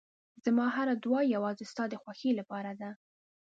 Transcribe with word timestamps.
زما 0.45 0.65
هره 0.75 0.93
دعا 1.03 1.21
یوازې 1.35 1.65
ستا 1.71 1.83
د 1.89 1.95
خوښۍ 2.01 2.31
لپاره 2.39 2.71
ده. 2.79 2.89